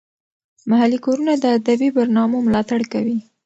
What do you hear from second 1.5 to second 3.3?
ادبي برنامو ملاتړ کوي.